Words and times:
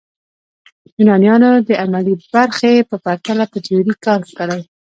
یونانیانو 0.99 1.51
د 1.67 1.69
عملي 1.83 2.13
برخې 2.33 2.73
په 2.89 2.95
پرتله 3.05 3.43
په 3.51 3.57
تیوري 3.65 3.93
کار 4.05 4.21
کړی. 4.37 4.61